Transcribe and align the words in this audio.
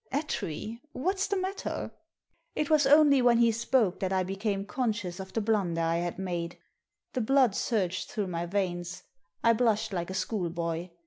"Attree! 0.11 0.81
What's 0.93 1.27
the 1.27 1.37
matter?" 1.37 1.91
It 2.55 2.71
was 2.71 2.87
only 2.87 3.21
when 3.21 3.37
he 3.37 3.51
spoke 3.51 3.99
that 3.99 4.11
I 4.11 4.23
became 4.23 4.65
conscious 4.65 5.19
of 5.19 5.31
the 5.31 5.41
blunder 5.41 5.81
I 5.81 5.97
had 5.97 6.17
made. 6.17 6.57
The 7.13 7.21
blood 7.21 7.53
surged 7.53 8.09
through 8.09 8.25
my 8.25 8.47
veins. 8.47 9.03
I 9.43 9.53
blushed 9.53 9.93
like 9.93 10.09
a 10.09 10.15
schoolboy. 10.15 10.89